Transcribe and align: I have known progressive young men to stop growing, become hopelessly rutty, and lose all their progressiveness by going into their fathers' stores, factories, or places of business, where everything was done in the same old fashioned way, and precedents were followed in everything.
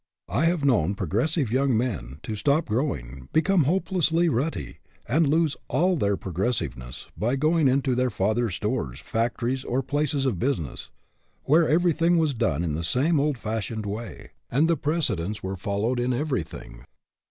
I 0.29 0.45
have 0.45 0.65
known 0.65 0.95
progressive 0.95 1.51
young 1.51 1.77
men 1.77 2.21
to 2.23 2.35
stop 2.35 2.65
growing, 2.65 3.29
become 3.31 3.65
hopelessly 3.65 4.29
rutty, 4.29 4.79
and 5.07 5.27
lose 5.27 5.55
all 5.67 5.95
their 5.95 6.17
progressiveness 6.17 7.09
by 7.15 7.35
going 7.35 7.67
into 7.67 7.93
their 7.93 8.09
fathers' 8.09 8.55
stores, 8.55 8.99
factories, 8.99 9.63
or 9.63 9.83
places 9.83 10.25
of 10.25 10.39
business, 10.39 10.89
where 11.43 11.69
everything 11.69 12.17
was 12.17 12.33
done 12.33 12.63
in 12.63 12.73
the 12.73 12.83
same 12.83 13.19
old 13.19 13.37
fashioned 13.37 13.85
way, 13.85 14.31
and 14.49 14.67
precedents 14.81 15.43
were 15.43 15.55
followed 15.55 15.99
in 15.99 16.13
everything. 16.13 16.83